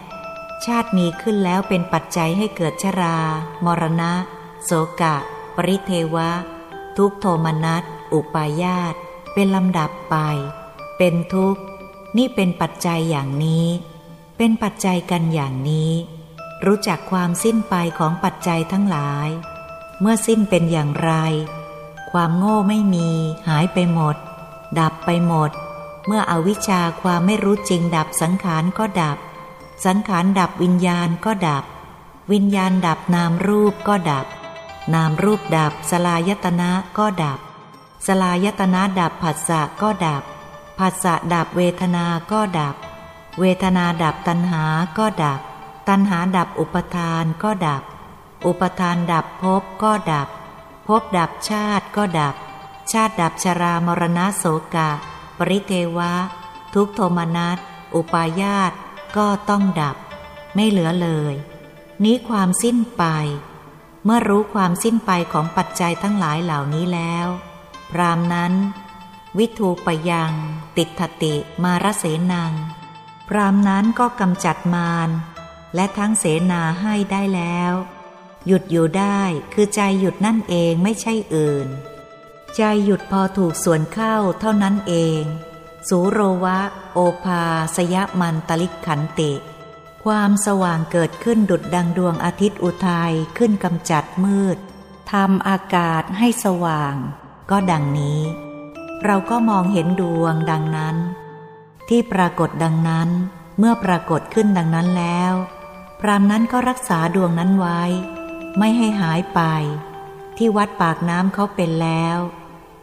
[0.66, 3.18] ชาติมีขึ้นแล้วเป็นปัจจัยให้เกิดชรา
[3.64, 4.12] มรณะ
[4.64, 5.16] โสกะ
[5.56, 6.30] ปริเทวะ
[6.96, 8.94] ทุกโทมนัส อุปายาต
[9.34, 10.16] เป็นลำดับไป
[10.98, 11.62] เป็นทุกข์
[12.16, 13.66] นี่เป็นปัจจัยอย่างนี้
[14.36, 15.92] เป็นปัจจัยกันอย่างนี้
[16.64, 19.28] รู้จักความสิ้นไปของปัจจัยทั้งหลาย
[20.00, 21.12] เมื่อสิ้นเป็นอย่างไร
[22.12, 23.10] ความโง่ไม่มี
[23.48, 24.16] หายไปหมด
[24.80, 25.50] ดับไปหมด
[26.06, 29.18] เมื่ออวิชชาความไม่รู้จริงดับสังขารก็ดับ
[29.86, 31.64] สังขารดับวิญญาณก็ดับ
[32.32, 34.26] วิญญาณดับนามรูปก็ดับ
[34.94, 37.38] นามรูปดับสลายตนะก็ดับ
[38.06, 40.22] สลายตนะดับผัสสะก็ดับ
[40.78, 42.74] ผัสสะดับเวทนาก็ดับ
[43.40, 44.64] เวทนาดับตัณหา
[44.98, 45.40] ก็ดับ
[45.88, 47.82] ตัณหาดับอุปทานก็ดับ
[48.46, 50.28] อุปทานดับภพก็ดับ
[50.86, 52.34] ภพดับชาติก็ดับ
[52.92, 54.90] ชาติดับชรามรณะโสกะ
[55.38, 56.12] ปริเทวะ
[56.74, 57.58] ทุกโทมนัส
[57.94, 58.72] อุปายาต
[59.16, 59.96] ก็ต้องดับ
[60.54, 61.34] ไม่เหลือเลย
[62.04, 63.04] นี้ความสิ้นไป
[64.04, 67.26] เมื่อรู้ความสิ้นไปของปัจจัยทั้งหลายเหล่านี้แล้ว
[67.90, 68.52] พรามนั้น
[69.38, 70.32] วิทูปยัง
[70.76, 72.52] ติทติมารเสนัง
[73.28, 75.10] พรามนั้นก็กำจัดมาร
[75.74, 77.72] และทั้งเสนาให้ได้แล้ว
[78.46, 79.20] หยุดอยู่ได้
[79.52, 81.68] คือใจหยุดนั่นเองไม่ใช่อื่น
[82.56, 85.22] ใจหยุดพอถูกส่วนเข้าเท่านั้นเอง
[85.88, 86.58] สูโรวะ
[86.92, 87.44] โอภา
[87.76, 89.32] สยมันตลิกขันติ
[90.04, 94.58] ความสว่างเกิดขึ้นดุดดังดวงอาทิตย์อุทัยขึ้นกำจัดมืด
[95.12, 96.94] ทำอากาศให้สว่าง
[97.50, 98.20] ก็ดังนี้
[99.04, 100.96] เราก็มองเห็นดวงดังนั้น
[101.88, 103.08] ที่ปรากฏดังนั้น
[103.58, 105.32] เมื่อปรากฏขึ้นดังนั้นแล้ว
[106.00, 107.82] พรามนั้นก็รักษาดวงนั้นไว้
[108.58, 109.40] ไม่ให้หายไป
[110.36, 112.18] ที่วัดปากน้ำเขาเป็นแล้ว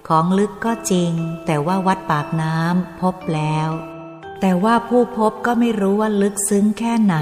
[0.07, 1.11] ของลึกก็จริง
[1.45, 3.69] แต่ว่าวัดปากน้ำพบแล้ว
[4.39, 7.15] แต่ว่าผู้พบก็ไม่รู้ว่าลึกซึ้งแค่ไหน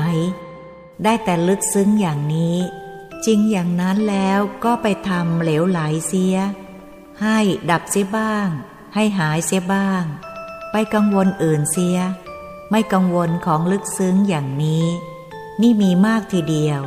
[1.03, 2.57] ได้แต่ลึกซึ้งอย่างนี้
[3.25, 6.35] จริงอย่างนั้นแล้วก็ไปทำเหลวไหลเสีย
[7.21, 7.37] ให้
[7.69, 8.47] ดับเสียบ้าง
[8.93, 10.03] ให้หายเสียบ้าง
[10.71, 11.97] ไปกังวลอื่นเสีย
[12.71, 14.85] ไม่กังวลของลึกซึ้งอย่างนี้
[15.61, 16.81] นี่มีมากทีเดียว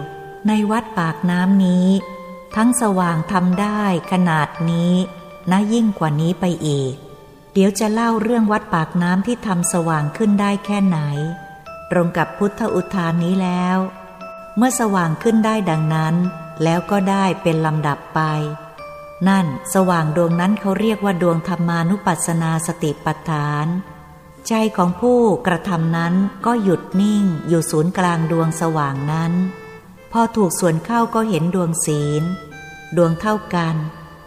[0.49, 1.89] ในวัดปากน้ำนี้
[2.57, 4.95] ทั้งสว่างทำได้ขนาดนี้
[5.51, 6.95] นะยิ่งกว่านี้ไปอีก
[7.53, 10.99] เดี๋ยวจะเล่าเรื่องวัดปากน้ำที่ทำสว่างขึ้นได้แค่ไหน
[11.91, 13.79] ตรงกับพุทธอุทานนี้แล้ว
[14.57, 16.15] เมื่อสว่างขึ้นได้ดังนั้น
[16.63, 18.21] แล้วก็ได้เป็นลำดับไป
[19.29, 23.67] นั่นสว่างดวงนั้นเขาเรียกว่าดวงธรรมานุปัสสนาสติปัฏฐาน
[24.49, 26.15] ใจของผู้กระทำนั้น
[26.47, 29.33] ก็หยุดนิ่งอยู่ศูนย์กลางดวงสว่างนั้น
[30.13, 32.23] พอถูกส่วนเข้าก็เห็นดวงศีล
[32.97, 33.77] ดวงเท่ากัน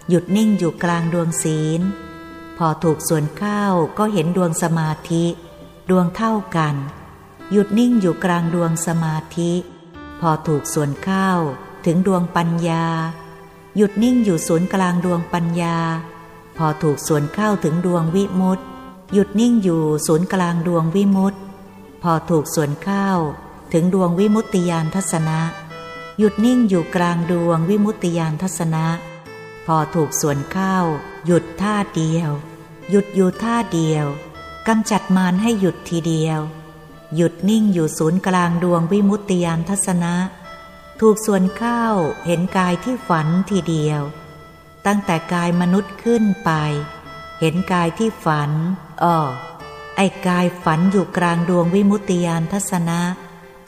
[0.09, 1.81] หยุดนิ่งอยู่กลางดวงศีล
[2.57, 3.63] พอถูกส่วนเข้า
[3.97, 5.25] ก็เห็นดวงสมาธิ
[5.89, 6.75] ดวงเท่ากัน
[7.51, 9.53] หยุดนิ่งอยู่กลางดวงสมาธิ
[10.19, 11.29] พอถูกส่วนเข้า
[11.85, 12.87] ถึงดวงปัญญา
[13.77, 15.77] หยุดนิ่งอยู่ศูนย์กลางดวงปัญญา
[16.57, 18.63] พอถูกส่วนเข้าถึงดวงวิมุตติ
[19.13, 21.39] หยุดนิ่งอยู่ศูนย์กลางดวงวิมุตติ
[22.03, 23.09] พอถูกส่วนเข้า
[23.73, 25.39] ถึงดวงวิมุตติยานทัศนะ
[26.19, 28.85] หยุดนิ่งอยู่กลางดวงวิมุตติยานทัศนะ
[29.65, 30.75] พอถูกส่วนเข้า
[31.25, 32.29] หยุดท่าเดียว
[32.89, 34.05] หยุดอยู่ท่าเดียว
[34.67, 36.39] กำจัดมารให้หยุดทีเดียว
[37.15, 40.13] หยุดนิ่งอยู่ศูนย์กลางดวงวิมุตติยานทัศนะ
[40.99, 41.83] ถูกส่วนเข้า
[42.25, 44.01] เห็นกายที่ฝันทีเดียว
[44.85, 46.51] ตั้งแต่กายมนุษย์ขึ้นไป
[47.39, 48.51] เห็นกายที่ฝัน
[49.03, 49.17] อ้อ
[49.95, 53.01] ไอ้กายฝันอยู่กลางดวงวิมุตติยานทัศนะ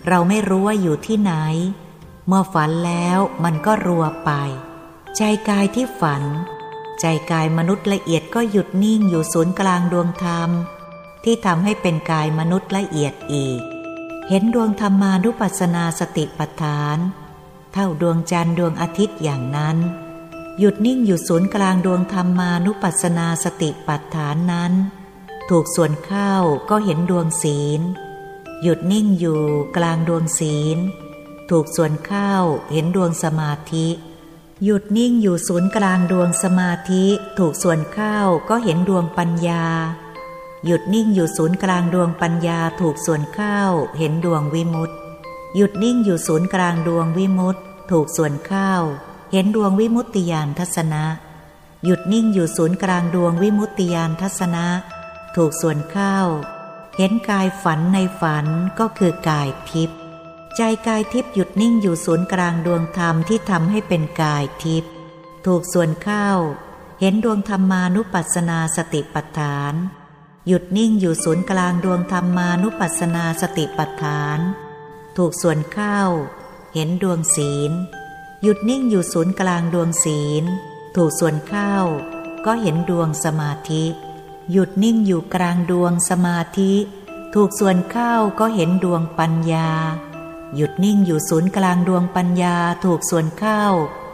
[0.08, 1.34] เราไม่รู้ว่าอยู่ที่ไหน
[2.28, 4.32] เมื่อฝันแล้วมันก็รัวไป
[5.18, 6.24] ใจกายที่ฝัน
[7.00, 10.50] ใจกายมนุษย์ละเอียดก็หยุดนิ่งอยู่ศูนย์กลางดวงธรรม
[11.24, 13.62] ที่ทำให้เป็นกายมนุษย์ละเอียดอีก
[14.30, 16.98] เห็นดวงธรรมานุปัสสนาสติปัฏฐาน
[17.74, 19.78] เท่าดวงจันทร์ดวงอาทิตย์อย่างนั้น
[20.60, 24.74] หยุดนิ่งอยู่ศูนย์กลางดวงธรรมานุปัสสนาสติปัฏฐานนั้น
[25.50, 26.34] ถูกส่วนเข้า
[26.70, 27.82] ก็เห็นดวงศีล
[28.64, 29.42] หยุดนิ่งอยู่
[29.78, 30.78] กลางดวงศีล
[31.50, 32.34] ถูกส่วนเข้า
[32.72, 33.88] เห็นดวงสมาธิ
[34.64, 37.06] หยุดนิ่งอยู่ศูนย์กลางดวงสมาธิ
[37.38, 38.18] ถูกส่วนเข้า
[38.50, 39.66] ก็เห็นดวงปัญญา
[40.66, 43.60] หยุดนิ่งอยู่ศูนย์กลางดวงปัญญาถูกส่วนเข้า
[43.98, 44.96] เห็นดวงวิมุตติ
[45.56, 48.72] หยุดนิ่งอยู่ศูนย์กลางดวงวิมุตติ ถูกส่วนเข้า
[49.32, 51.04] เห็นดวงวิมุตติยานทัศนะ
[51.86, 54.66] หยุดนิ่งอยู่ศูนย์กลางดวงวิมุตติยานทัศนะ
[55.36, 56.18] ถูกส่วนเข้า
[56.98, 58.46] เห็นกายฝันในฝัน
[58.80, 59.98] ก็คือกายทิพย์
[60.56, 64.92] ใจกายทิพย์หยุดนิ่งอยู่ศูนย์กลางดวงธรรมที่ทำให้เป็นกายทิพย์
[65.46, 66.30] ถูกส่วนเข้า
[67.00, 69.74] เห็นดวงธรรมานุปัสสนาสติปัฏฐาน
[70.48, 74.40] หยุดนิ่งอยู่ศูนย์กลางดวงธรรมานุปัสสนาสติปัฏฐาน
[75.18, 76.00] ถูกส่วนเข้า
[76.74, 77.72] เห็นดวงศีล
[78.44, 80.44] หยุดนิ่งอยู่ศูนย์กลางดวงศีล
[80.96, 81.76] ถูกส่วนเข้า
[82.46, 83.86] ก็เห็นดวงสมาธิ
[84.52, 86.74] หยุดนิ่งอยู่กลางดวงสมาธิ
[87.34, 89.70] ถูกส่วนเข้าก็เห็นดวงปัญญา
[90.56, 92.56] หยุดนิ่งอยู่ศูนย์กลางดวงปัญญา
[92.86, 93.64] ถูกส่วนเข้า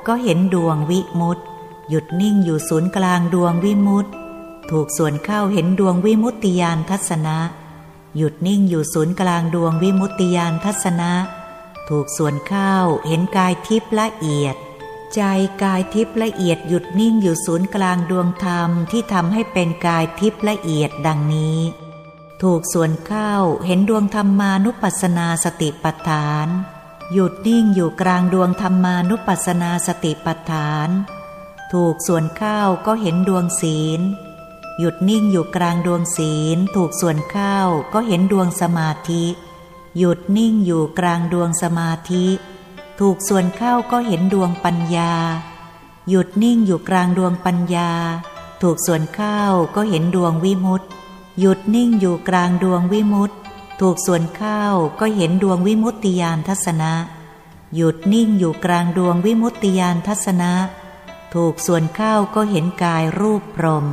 [0.07, 1.43] ก็เห็นดวงวิมุตติ
[1.89, 4.11] หยุดนิ่งอยู่ศูนย์กลางดวงวิมุตติ
[4.71, 7.37] ถูกส่วนเข้าเห็นดวงวิมุตติยานทัศนะ
[8.17, 11.11] หยุดนิ่งอยู่ศูนย์กลางดวงวิมุตติยานทัศนะ
[11.89, 12.75] ถูกส่วนเข้า
[13.07, 14.55] เห็นกายทิพย์ละเอียด
[15.15, 15.21] ใจ
[15.63, 21.59] กายทิพย์ละเอียดหยุดนิ่งอยู่ศูนย์กลางดวงธรรมที่ทำให้เป็นกายทิพย์ละเอียดดังนี้
[22.43, 23.33] ถูกส่วนเข้า
[23.65, 26.47] เห็นดวงธรรมานุปัสสนาสติปัฏฐาน
[27.13, 30.89] หยุดนิ่งอยู่กลางดวงธรรมานุปัสสนาสติปัฏฐาน
[31.73, 34.01] ถูกส่วนเข้าก็เห็นดวงศีล
[34.79, 37.57] หยุดนิ่งอยู่กลางดวงศีลถูกส่วนเข้า
[37.93, 39.23] ก็เห็นดวงสมาธิ
[39.97, 42.25] หยุดนิ่งอยู่กลางดวงสมาธิ
[42.99, 45.13] ถูกส่วนเข้าก็เห็นดวงปัญญา
[46.09, 47.91] หยุดนิ่งอยู่กลางดวงปัญญา
[48.61, 49.39] ถูกส่วนเข้า
[49.75, 50.87] ก็เห็นดวงวิมุตติ
[51.39, 53.35] หยุดนิ่งอยู่กลางดวงวิมุตติ
[53.81, 54.61] ถูกส่วนเข้า
[54.99, 56.93] ก็เห็นดวงวิมุตติยานทัศนะ
[57.75, 60.51] หยุดนิ่งอยู่กลางดวงวิมุตติยานทัศนะ
[61.33, 63.85] ถูกส่วนเข้าก็เห็นกายรูปพรหม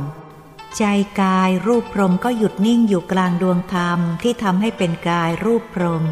[0.77, 0.83] ใจ
[1.21, 6.03] กายรูปพรมก็หยุดนิ่งอยู่กลางดวงธรรมที่ทำให้เป็นกายรูปพรม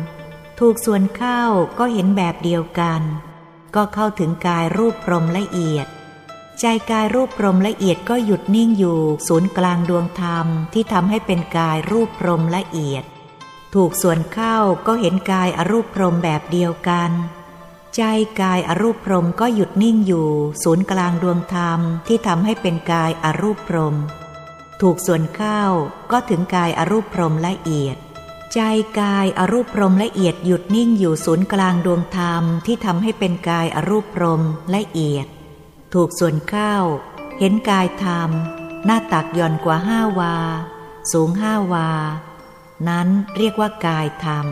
[0.60, 1.42] ถูกส่วนเข้า
[1.80, 3.02] ก็เห็นแบบเดียวกัน
[3.76, 5.88] ก็เข้าถึงกายรูปพรมละเอียด
[6.60, 13.04] ใจกายรูปพรมละเอียดก็หยุดนิ่งอยู่ ศูนย์กลางดวงธรรมที่ทำให้เป็นกายรูปพรมละเอียด
[13.76, 17.12] ถูกส่วนเข้าก็เห็นกายอรูปพรมแบบเดียวกัน
[17.96, 18.02] ใจ
[18.42, 20.28] กายอรูปพรมก็หยุดนิ่งอยู่
[20.64, 23.96] ศูนย์กลางดวงธรรมที่ทำให้เป็นกายอรูปพรม
[24.82, 25.62] ถูกส่วนเข้า
[26.12, 27.98] ก็ถึงกายอรูปพรมละเอียด
[28.54, 28.60] ใจ
[29.00, 34.42] กายอรูปพรมละเอียดหยุดนิ่งอยู่ศูนย์กลางดวงธรรมที่ทำให้เป็นกายอรูปพรม
[34.76, 35.28] ละเอียด
[35.94, 36.76] ถูกส่วนเข้า
[37.40, 38.30] เห็นกายธรรม
[38.86, 40.36] หน้าตักย่อนกว่าห้าวา
[41.12, 41.90] สูงห้าวา
[42.90, 44.46] นั้นเรียกว่ากายธรรม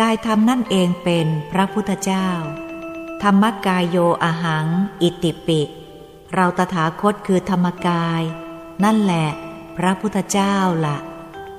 [0.00, 2.28] กายธรรมนั่นเองเป็นพระพุทธเจ้า
[3.22, 4.66] ธรรมกายโยอาหัง
[5.02, 5.60] อิติปิ
[6.34, 8.22] เราตถาคตคือธรรมกาย
[8.84, 9.28] นั่นแหละ
[9.76, 10.98] พระพุทธเจ้าละ่ะ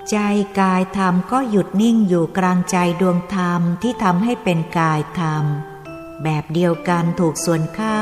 [0.10, 0.18] ใจ
[0.60, 5.44] กายธรรมก็หยุดนิ่งอยู่กลางใจดวงธรรมที่ทำให้เป็นกายธรรม
[6.24, 8.02] แบบเดียวกันถูกส่วนเข้า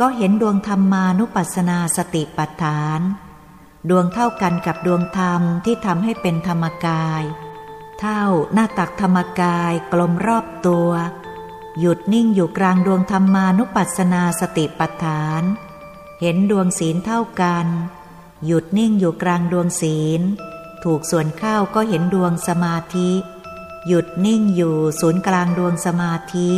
[0.00, 3.00] ก็เห็นดวงธรรมานุปัสสนาสติปัฏฐาน
[3.90, 7.22] ดวงเท่ากันกับดวงธรรมที่ทำให้เป็นธรรมกาย
[8.00, 8.22] เท่า
[8.52, 10.90] หน้าตักธรรมกายกลมรอบตัว
[11.78, 15.42] หยุดนิ่งอยู่กลางดวงธรรมานุปัสสนาสติปัฏฐาน
[16.20, 17.66] เห็นดวงศีลเท่ากัน
[18.44, 20.20] หยุดนิ่งอยู่กลางดวงศีล
[20.84, 23.10] ถูกส่วนเข้าก็เห็นดวงสมาธิ
[23.86, 26.50] หยุดนิ่งอยู่ศูนย์กลางดวงสมาธิ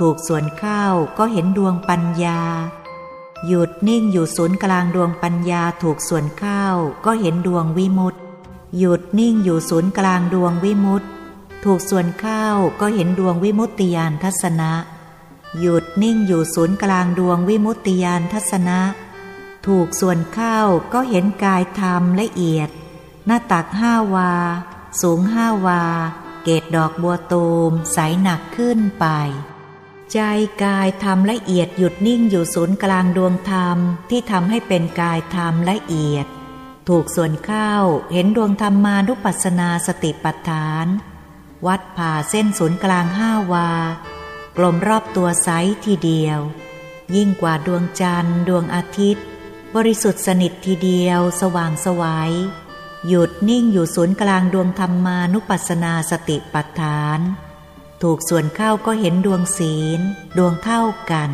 [0.00, 0.84] ถูกส่วนเข้า
[1.18, 2.40] ก็เห็นดวงปัญญา
[3.46, 6.64] หยุดนิ่งอยู่ศูนย์กลางดวงปัญญา ถูกส่วนเข้า
[7.04, 8.20] ก็เห็นดวงวิมุตติ
[8.78, 11.08] หยุดนิ่งอยู่ศูนย์กลางดวงวิมุตติ
[11.64, 12.44] ถูกส่วนเข้า
[12.80, 14.72] ก็เห็นดวงวิมุตติยานทัศนะ
[15.60, 18.78] หยุดนิ่งอยู่ศูนย์กลางดวงวิมุตติยานทัศนะ
[19.66, 20.60] ถูกส่วนเข้า
[20.92, 22.68] ก็เห็นกายธรรมละเอียด
[23.26, 24.32] หน้าตักห้าวา
[25.00, 25.82] สูงห้าวา
[26.44, 29.06] เกตดอกบัวตูมใสหนักขึ้นไป
[30.12, 30.20] ใจ
[30.64, 33.78] กายธรรมละเอียดหยุดนิ่งอยู่ศูนย์กลางดวงธรรม
[34.10, 36.26] ที่ทำให้เป็นกายธรรมละเอียด
[36.88, 37.72] ถูกส่วนเข้า
[38.12, 40.86] เห็นดวงธรรมานุปัสสนาสติปัฏฐาน
[41.66, 43.70] วัดผ่าเส้นศูนย์กลางห้าวา
[44.56, 45.48] กลมรอบตัวไซ
[45.84, 46.38] ทีเดียว
[47.16, 49.26] ยิ่งกว่าดวงจันทร์ดวงอาทิตย์
[49.74, 52.32] บริสุทธิ์สนิททีเดียว สว่างสวยัย
[53.06, 57.20] หยุดนิ่งอยู่ศูนย์กลางดวงธรรมานุปัสสนาสติปัฏฐาน
[58.02, 60.00] ถูกส่วนเข้าก็เห็นดวงศีล
[60.38, 61.30] ดวงเท่ากัน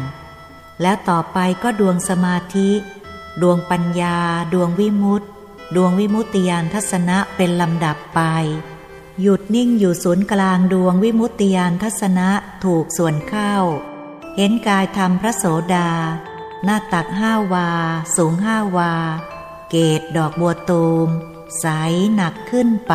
[0.82, 2.70] แล้วต่อไปก็ดวงสมาธิ
[3.42, 4.18] ดวงปัญญา
[4.54, 5.28] ดวงวิมุตติ
[5.76, 8.20] ดวงวิมุตติยานทัศนะเป็นลำดับไป
[9.20, 12.28] หยุดนิ่งอยู่ศูนย์กลางดวงวิมุตติยานทัศนะ
[12.64, 13.54] ถูกส่วนเข้า
[14.36, 15.90] เห็นกายธรรมพระโสดา
[16.64, 17.70] หน้าตักห้าวา
[18.16, 18.92] สูงห้าวา
[19.70, 21.08] เกตดอกบัวตูม
[21.60, 21.66] ใส
[22.14, 22.94] หนักขึ้นไป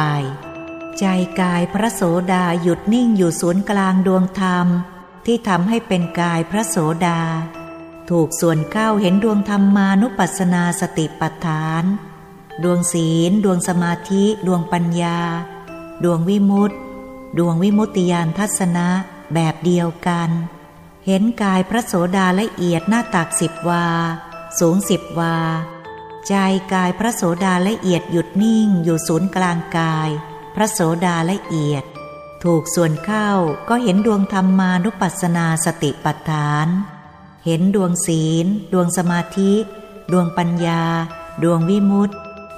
[1.00, 1.06] ใจ
[1.42, 2.02] กายพระโส
[2.34, 4.68] ดาหยุดนิ่งอยู่ศูนย์กลางดวงธรรม
[5.26, 6.78] ที่ทำให้เป็นกายพระโส
[7.08, 7.22] ดา
[8.10, 11.84] ถูกส่วนเข้าเห็นดวงธรรมานุปัสสนาสติปัฏฐาน
[12.64, 15.20] ดวงศีล ดวงสมาธิ ดวงปัญญา
[16.04, 16.78] ดวงวิมุตติ
[17.38, 18.88] ดวงวิมุตติยานทัศนะ
[19.34, 20.30] แบบเดียวกัน
[21.10, 23.88] เห็นกายพระโสดาละเอียดหน้าตักสิบวา
[24.60, 25.38] สูงสิบวา
[26.28, 26.34] ใจ
[26.74, 30.10] กายพระโสดาละเอียดหยุดนิ่งอยู่ศูนย์กลางกาย
[30.56, 31.84] พระโสดาละเอียด
[32.44, 33.30] ถูกส่วนเข้า
[33.70, 36.68] ก็เห็นดวงธรรมานุปัสสนาสติปัฏฐาน
[37.46, 39.54] เห็นดวงศีล ดวงสมาธิ
[40.12, 40.84] ดวงปัญญา
[41.44, 42.16] ดวงวิมุตติ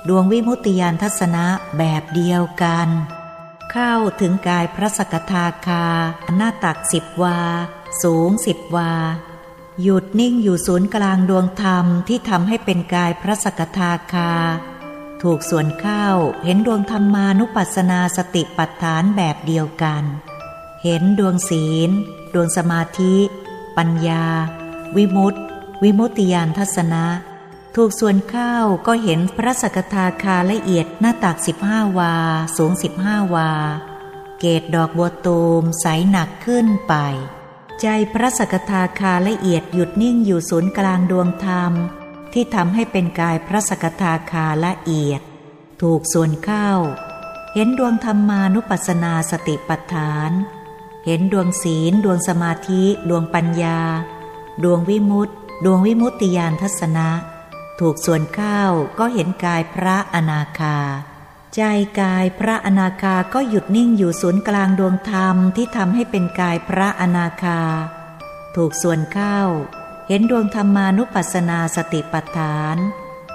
[0.09, 1.45] ดวงวิมุตติยานทัศนะ
[1.77, 2.89] แบบเดียวกัน
[3.71, 5.85] เข้าถึงกายพระสกทาคา
[6.37, 7.39] หน้าตักสิบวา
[8.03, 8.93] สูงสิบวา
[9.81, 14.33] หยุดนิ่งอยู่ศูนย์กลางดวงธรรมที่ทำให้เป็นกายพระสกทาคา
[15.21, 16.07] ถูกส่วนเข้า
[16.43, 20.03] เห็นดวงธรรมานุปัสสนาสติปัฏฐานแบบเดียวกัน
[20.83, 21.89] เห็นดวงศีล
[22.33, 23.15] ดวงสมาธิ
[23.77, 24.25] ปัญญา
[24.95, 25.39] วิมุตติ
[25.83, 27.05] วิมุตติยานทัศนะ
[27.75, 28.55] ถูกส่วนเข้า
[28.87, 32.13] ก็เห็นพระสกทาคาละเอียดหน้าตักสิบห้าวา
[32.57, 33.49] สูงสิบห้าวา
[34.39, 36.95] เกตดอกบัวตูมใสหนักขึ้นไป
[37.81, 41.73] ใจพระสกทาคาละเอียดหยุดนิ่งอยู่ศูนย์กลางดวงธรรม
[42.33, 45.21] ที่ทำให้เป็นกายพระสกทาคาละเอียด
[45.81, 46.69] ถูกส่วนเข้า
[47.53, 50.31] เห็นดวงธรรมานุปัสสนาสติปัฏฐาน
[51.05, 53.79] เห็นดวงศีล ดวงสมาธิ ดวงปัญญา
[54.63, 55.33] ดวงวิมุตติ
[55.65, 57.09] ดวงวิมุตติยานทัศนะ
[57.79, 58.61] ถูกส่วนเข้า
[58.99, 60.77] ก็เห็นกายพระอนาคา
[61.55, 61.61] ใจ
[61.99, 67.61] กายพระอนาคาก็หยุดนิ่งอยู่ศูนย์กลางดวงธรรมที่ทำให้เป็นกายพระอนาคา
[68.55, 69.39] ถูกส่วนเข้า
[70.07, 72.77] เห็นดวงธรรมานุปัสสนาสติปัฏฐาน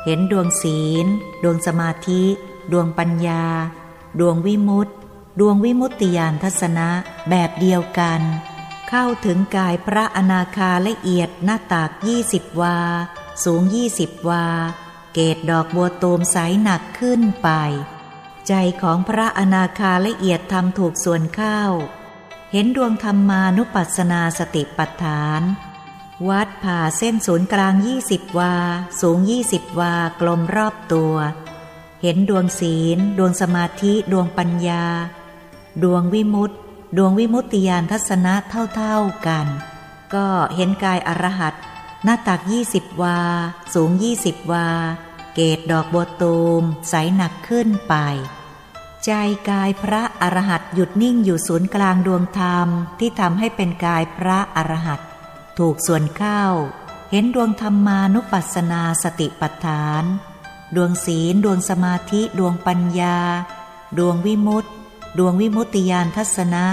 [0.04, 1.06] เห็นดวงศีล
[1.42, 2.24] ดวงสมาธิ
[2.72, 3.44] ดวงปัญญา
[4.20, 4.94] ดวงวิมุตติ
[5.40, 6.88] ดวงวิมุตติยานทัศนะ
[7.30, 8.20] แบบเดียวกัน
[8.88, 12.78] เข้าถึงกายพระอนาคาละเอียดหน้าตากยี่สิบวา
[13.44, 14.46] สูงยี่สิบวา
[15.14, 17.48] เกตดอกบัวตูมใสหนักขึ้นไป
[18.48, 21.60] ใจของพระอนาคาละเอียดทำถูกส่วนเข้า
[22.52, 25.42] เห็นดวงธรรมานุปัสสนาสติปัฏฐาน
[26.28, 28.54] วัดผ่าเส้นศูนย์กลางยี่สิบวา
[29.00, 31.14] สูงยี่สิบวากลมรอบตัว
[32.02, 34.84] เห็นดวงศีล ดวงสมาธิ ดวงปัญญา
[35.82, 36.56] ดวงวิมุตติ
[36.96, 38.34] ดวงวิมุตติยานทัศนะ
[38.74, 39.46] เท่าๆกัน
[40.14, 40.26] ก็
[40.56, 41.54] เห็นกายอรหัต
[42.04, 43.18] หน้าตักยี่สิบวา
[43.74, 44.68] สูงยี่สิบวา
[45.34, 47.94] เกตดอกบัวตูมใสหนักขึ้นไป
[49.04, 49.12] ใจ
[49.50, 52.68] กายพระอรหัตหยุดนิ่งอยู่ศูนย์กลางดวงธรรม
[52.98, 55.00] ที่ทำให้เป็นกายพระอรหัต
[55.58, 56.42] ถูกส่วนเข้า
[57.10, 60.04] เห็นดวงธรรมานุปัสสนาสติปัฏฐาน
[60.76, 63.18] ดวงศีลดวงสมาธิดวงปัญญา
[63.98, 64.70] ดวงวิมุตติ
[65.18, 66.66] ดวงวิมุตติยานทัศนะ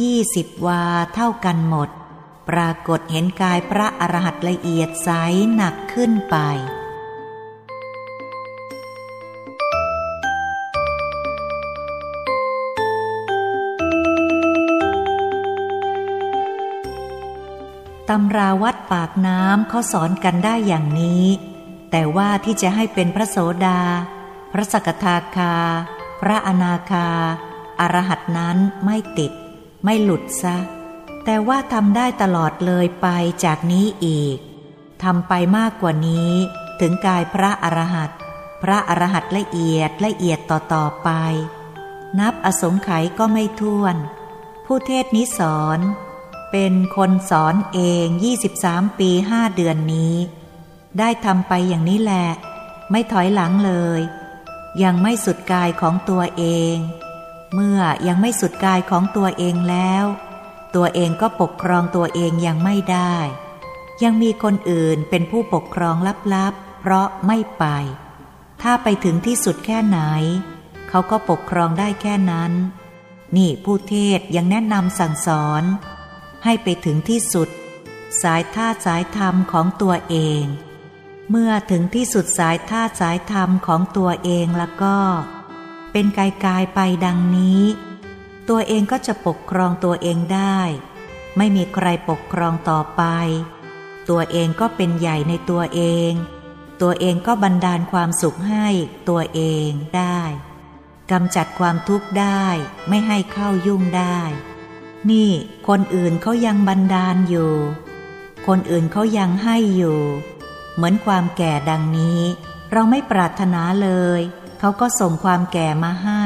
[0.00, 0.82] ยี่สิบวา
[1.14, 1.88] เท่ากันหมด
[2.48, 5.10] ปรากฏเห็นกายพระอรหัตละเอียดใส
[5.54, 6.36] หนักขึ้นไป
[18.10, 21.24] ตำราวัดปากน้ำเขาสอนกันได้อย่างนี้
[21.90, 23.36] แต่ว่าที่จะให้เป็นพระโส
[23.66, 23.80] ดา
[24.52, 25.54] พระสกทาคา
[26.20, 27.08] พระอนาคา
[27.80, 29.32] อรหัตนั้นไม่ติด
[29.84, 30.56] ไม่หลุดซะ
[31.24, 33.08] แต่ว่าทำได้ตลอดเลยไป
[33.44, 34.38] จากนี้อีก
[35.02, 36.32] ทำไปมากกว่านี้
[36.80, 38.10] ถึงกายพระอรหัต
[38.62, 41.10] พระอรหัตละเอียดละเอียดต่อต่อไป
[42.18, 43.96] นับอสงไขยก็ไม่ท้วน
[44.66, 45.80] ผู้เทศนี้สอน
[46.56, 48.06] เป็นคนสอนเอง
[48.52, 50.14] 23 ปีห้าเดือนนี้
[50.98, 52.26] ได้ทำไปอย่างนี้แหละ
[52.90, 54.00] ไม่ถอยหลังเลย
[54.82, 56.76] ยังไม่สุดกายของตัวเอง
[57.54, 60.04] เมื่อยังไม่สุดกายของตัวเองแล้ว
[60.74, 63.16] ตัวเองก็ปกครองตัวเองยังไม่ได้
[64.02, 65.96] ยังมีคนอื่นเป็นผู้ปกครอง
[66.34, 67.64] ลับๆ เพราะไม่ไป
[68.62, 70.00] ถ้าไปถึงที่สุดแค่ไหน
[70.88, 72.52] เขาก็ปกครองได้แค่นั้น
[73.36, 75.64] นี่ผู้เทศยังแนะนำสั่งสอน
[76.44, 77.48] ให้ไปถึงที่สุด
[78.22, 80.42] สายท่าสายธรรมของตัวเอง
[81.30, 84.96] เมื่อถึงที่สุดสายท่าสายธรรมของตัวเองแล้วก็
[85.92, 87.62] เป็นกายกายไปดังนี้
[88.48, 90.60] ตัวเองก็จะปกครองตัวเองได้
[91.36, 93.02] ไม่มีใครปกครองต่อไป
[94.08, 95.80] ตัวเองก็เป็นใหญ่ในตัวเอ
[96.10, 96.12] ง
[96.82, 98.68] ตัวเองก็บันดาลความสุขให้
[99.08, 100.20] ตัวเองได้
[101.10, 102.44] กำจัดความทุกข์ได้
[102.88, 104.20] ไม่ให้เข้ายุ่งได้
[105.10, 105.30] นี่
[105.68, 107.52] คนอื่นเขายังบันดาลอยู่
[108.46, 109.98] คนอื่นเขายังให้อยู่
[110.74, 112.20] เหมือนความแก่ดังนี้
[112.72, 114.20] เราไม่ปรารถนาเลย
[114.58, 116.24] เขาก็ส่งความแก่มาให้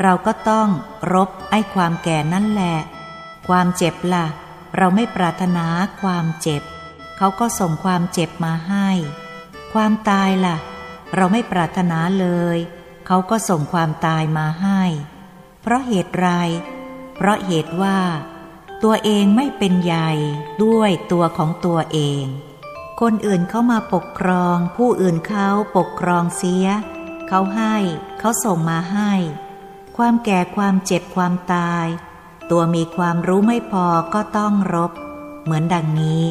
[0.00, 0.68] เราก็ต้อง
[1.14, 2.76] รบไอ้ความแก่นั่นแหละ
[3.48, 4.26] ความเจ็บละ่ะ
[4.76, 5.66] เราไม่ปรารถนา
[6.02, 6.62] ความเจ็บ
[7.18, 8.88] เขาก็ส่งความเจ็บมาให้
[9.72, 10.56] ความตายละ่ะ
[11.16, 12.26] เราไม่ปรารถนาเล
[12.56, 12.58] ย
[13.06, 14.82] เขาก็ส่งความตายมาให้
[15.62, 16.28] เพราะเหตุไร
[17.22, 17.98] เพราะเหตุว่า
[18.82, 20.10] ตัวเองไม่เป็นใหญ่
[20.64, 22.24] ด้วยตัวของตัวเอง
[23.00, 26.66] คนอื่นเขามาปกครอง ผู้อื่นเขาปกครองเสีย
[27.28, 27.76] เขาให้
[28.18, 29.12] เขาส่งมาให้
[29.96, 31.86] ความแก่ความเจ็บความตาย
[32.50, 34.92] ตัวมีความรู้ไม่พอก็ต้องรบ
[35.42, 36.22] เหมือนดังนี้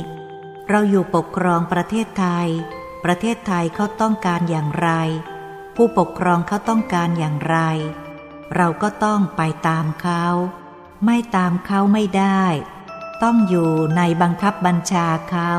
[0.70, 2.48] เราอยู่ปกครองประเทศไทย
[3.04, 4.90] ประเทศไทยเขาต้องการอย่างไร
[5.76, 7.58] ผู้ปกครองเขาต้องการอย่างไร
[8.56, 10.26] เราก็ต้องไปตามเขา
[11.06, 12.44] ไม่ตามเขาไม่ได้
[13.24, 15.52] ต้องอยู่ในบังคับบัญชาเขา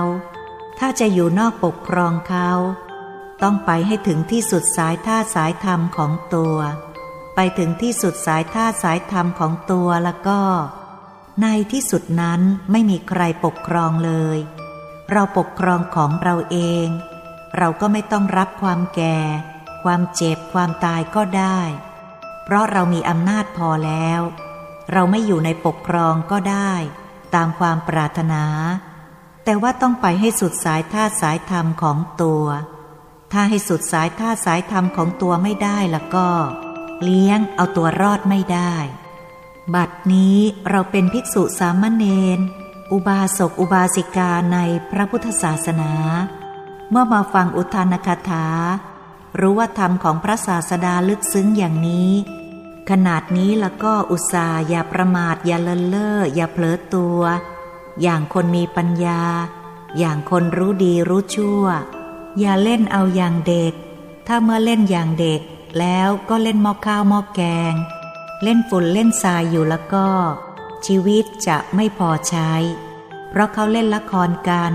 [0.79, 2.51] ถ้าจะอยู่นอกปกครองเขา
[3.43, 6.57] ต้องไปให้ถึงที่สุดสายท่าสายธรรมของตัว
[7.35, 10.41] ไปถึงที่สุดสายท่าสายธรรมของตัวแล้วก็
[11.43, 14.39] ในที่สุดนั้นไม่มีใครปกครองเลย
[15.11, 16.87] เราปกครองของเราเอง
[17.57, 19.19] เราก็ไม่ต้องรับความแก่
[19.85, 21.61] ความเจ็บความตายก็ได้
[22.45, 24.21] เพราะเรามีอำนาจพอแล้ว
[24.93, 26.73] เราไม่อยู่ในปกครองก็ได้
[27.35, 28.45] ตามความปรารถนา
[29.45, 32.45] แต่ว่าต้องไปให้สุดสายท่าสายธรรมของตัว
[33.33, 36.29] ถ้าให้สุดสายท่าสายธรรมของตัวไม่ได้ล้วก็
[37.03, 38.75] เลี้ยงเอาตัวรอดไม่ได้
[39.75, 40.39] บัดนี้
[40.71, 42.05] เราเป็นภิกษุสามเณ
[42.37, 42.39] ร
[42.93, 44.59] อุบาสกอุบาสิกาใน
[44.91, 45.93] พระพุทธศาสนา
[46.91, 48.47] เมื่อมาฟังอุทานคาถา
[49.41, 52.11] รู้ว่าธรรมของพระศาสดาลึกซึ้งอย่างนี้
[52.89, 57.21] ขนาดนี้แล้วก็อุตส่าห์อย่าประมาทอย่าเลินเล่ออย่าเผลอตัว
[58.03, 59.23] อย่างคนมีปัญญา
[59.99, 61.65] อย่างคนรู้ดีรู้ชั่ว
[62.39, 63.73] อย่าเล่นเอาอย่างเด็ก
[64.27, 65.41] ถ้าเมื่อเล่นอย่างเด็ก
[65.79, 67.75] แล้วก็เล่นมอข้าวมอแกง
[68.43, 70.09] เล่นฝุ่นเล่นทรายอยู่แล้วก็
[70.87, 72.53] ชีวิตจะไม่พอใช้
[73.31, 74.73] เพราะเขาเล่นละครกัน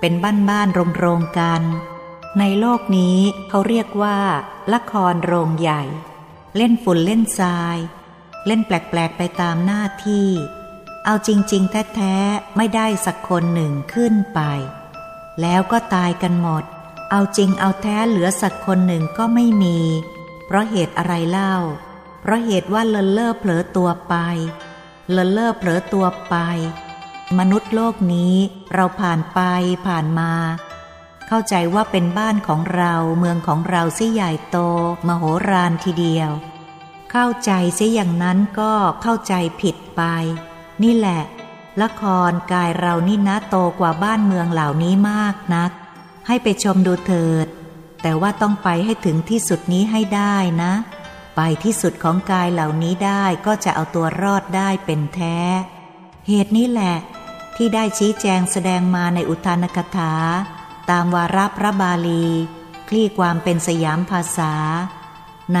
[0.00, 1.62] เป็นบ้านบ้านโรงโรงกัน
[2.38, 3.18] ในโลกนี้
[3.48, 4.18] เขาเรียกว่า
[4.72, 5.82] ละครโรงใหญ่
[6.56, 7.78] เล่นฝุ่นเล่นทราย
[8.46, 10.28] เล่นแปลกๆไปตามหน้าที่
[11.04, 14.40] เอาจริง ๆ แท้ๆไม่ได้สักคนหนึ่งขึ้นไป
[15.40, 16.64] แล้วก็ตายกันหมด
[17.10, 19.78] เอาจริงเอาแท้เหลือสักคนหนึ่งก็ไม่มี
[20.46, 21.54] เพราะเหตุอะไรเล่า
[22.20, 24.14] เพราะเหตุว่าเลนเล่อเผลอตัวไป
[25.12, 26.36] เลนเล่อเผลอตัวไป
[27.38, 28.34] มนุษย์โลกนี้
[28.74, 29.40] เราผ่านไป
[29.86, 30.32] ผ่านมา
[31.28, 34.58] เข้าใจว่าเป็นบ้านของเราเมืองของเราสิใหญ่โต
[35.06, 36.30] มโหฬารทีเดียว
[37.16, 40.02] เข้าใจเสิอย่างนั้นก็เข้าใจผิดไป
[40.82, 41.22] นี่แหละ
[41.82, 45.70] ละครกายเรานี่นะโตกว่าบ้านเมืองเหล่านี้มากนัก
[46.26, 47.46] ให้ไปชมดูเถิด
[48.02, 50.72] แต่ว่าต้องไปให้ถึงที่สุดนี้ให้ได้นะ
[51.36, 55.38] ไปที่สุดของกายเหล่านี้ได้ก็จะเอาตัวรอดได้เป็นแท้
[56.28, 56.96] เหตุนี้แหละ
[57.56, 60.12] ที่ได้ชี้แจงแสดงมาในอุทานกถา
[60.90, 62.24] ตามวาระพระบาลี
[62.88, 64.52] คลี่ความเป็นสยามภาษา
[65.56, 65.58] ใ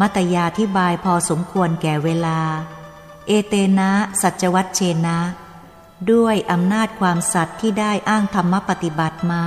[0.00, 2.40] มัตยาธิบายพอสมควรแก่เวลา
[3.26, 3.90] เอเตนะ
[4.22, 5.18] สัจวัตเชนะ
[6.12, 9.44] ด้วยอำนาจความสัตย์ที่ได้อ้างธรรมปฏิบัติมา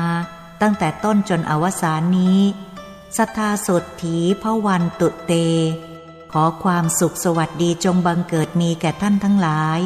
[0.61, 2.39] ตั้งแต่ต้นจนอวสานนี้
[3.17, 5.33] สัทธาสดถีพระวันตุเต
[6.31, 9.79] ขอความสุขสวัสดีจงบังเกิดมีแก่ท่านทั้งหลาย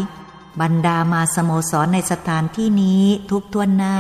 [0.62, 3.98] บรรดามาสโมสรในสถานที่นี้ทุกทวนหน้า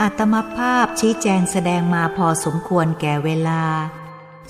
[0.00, 3.62] อัตมภาพชี้แจงแสดงมาพอสมควรแก่เวลา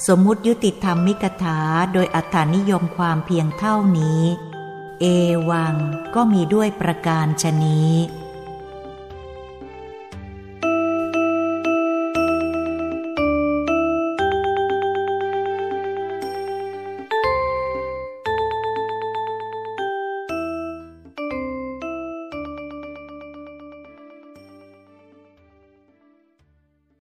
[0.06, 1.58] สมมุติยุติธรรมมิกถา
[1.92, 4.22] โดยอัฏฐานิยมความเพียงเท่านี้
[5.00, 5.04] เอ
[5.50, 5.74] วัง
[6.14, 7.92] ก็มีด้วยประการชนี้